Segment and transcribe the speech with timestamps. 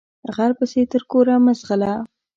[0.35, 1.95] غل پسې تر کوره مه ځغلهٔ